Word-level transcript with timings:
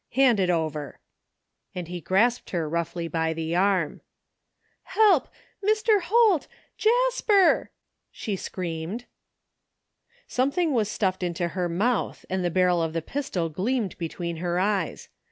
Hand 0.13 0.39
it 0.39 0.49
over!" 0.49 0.99
and 1.75 1.87
he 1.87 2.01
grasped 2.01 2.49
her 2.49 2.67
roughly 2.67 3.07
by 3.07 3.33
the 3.33 3.55
arm," 3.55 4.01
Help! 4.97 5.27
Mr. 5.63 6.01
Holt! 6.01 6.47
Jasper!'' 6.75 7.69
she 8.11 8.35
screamed. 8.35 9.05
Something 10.25 10.73
was 10.73 10.89
stuffed 10.89 11.21
into 11.21 11.49
her 11.49 11.69
mouth 11.69 12.25
and 12.31 12.43
the 12.43 12.49
barrel 12.49 12.81
of 12.81 12.93
the 12.93 13.03
pistol 13.03 13.47
gleamed 13.49 13.95
between 13.99 14.37
her 14.37 14.59
eyes. 14.59 15.07